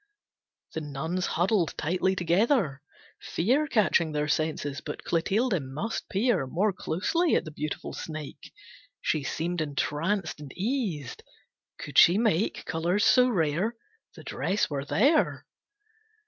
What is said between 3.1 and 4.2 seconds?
fear Catching